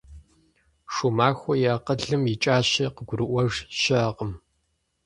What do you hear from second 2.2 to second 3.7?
икӀащи, къыгурыӀуэж